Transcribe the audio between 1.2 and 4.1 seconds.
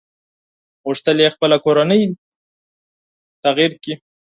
يې خپله کورنۍ تغيير کړي.